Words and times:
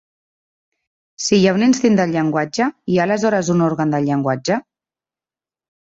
Si 1.25 1.39
hi 1.41 1.43
ha 1.49 1.53
un 1.57 1.65
instint 1.67 1.99
del 2.01 2.15
llenguatge, 2.15 2.71
hi 2.95 2.99
ha 3.01 3.05
aleshores 3.07 3.55
un 3.57 3.65
òrgan 3.69 3.97
del 3.97 4.09
llenguatge? 4.11 4.59